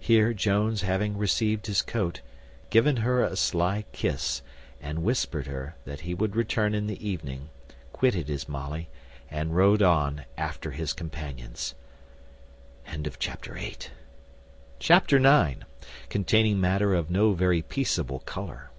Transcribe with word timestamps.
Here 0.00 0.32
Jones 0.34 0.80
having 0.82 1.16
received 1.16 1.68
his 1.68 1.82
coat, 1.82 2.20
given 2.68 2.96
her 2.96 3.22
a 3.22 3.36
sly 3.36 3.84
kiss, 3.92 4.42
and 4.80 5.04
whispered 5.04 5.46
her, 5.46 5.76
that 5.84 6.00
he 6.00 6.14
would 6.14 6.34
return 6.34 6.74
in 6.74 6.88
the 6.88 7.08
evening, 7.08 7.48
quitted 7.92 8.26
his 8.26 8.48
Molly, 8.48 8.88
and 9.30 9.54
rode 9.54 9.80
on 9.80 10.24
after 10.36 10.72
his 10.72 10.92
companions. 10.92 11.76
Chapter 13.20 13.56
ix. 13.56 13.90
Containing 16.08 16.60
matter 16.60 16.92
of 16.94 17.08
no 17.08 17.32
very 17.32 17.62
peaceable 17.62 18.18
colour. 18.18 18.72